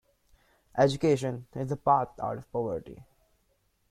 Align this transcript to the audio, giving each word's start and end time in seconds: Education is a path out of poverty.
Education 0.75 1.45
is 1.53 1.71
a 1.71 1.77
path 1.77 2.19
out 2.19 2.39
of 2.39 2.51
poverty. 2.51 3.03